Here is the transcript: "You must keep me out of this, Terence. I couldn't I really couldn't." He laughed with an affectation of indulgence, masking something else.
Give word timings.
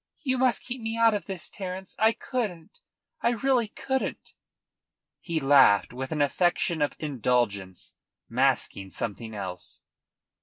"You 0.23 0.39
must 0.39 0.63
keep 0.63 0.81
me 0.81 0.97
out 0.97 1.13
of 1.13 1.27
this, 1.27 1.47
Terence. 1.47 1.95
I 1.99 2.11
couldn't 2.11 2.79
I 3.21 3.33
really 3.33 3.67
couldn't." 3.67 4.33
He 5.19 5.39
laughed 5.39 5.93
with 5.93 6.11
an 6.11 6.23
affectation 6.23 6.81
of 6.81 6.95
indulgence, 6.97 7.93
masking 8.27 8.89
something 8.89 9.35
else. 9.35 9.83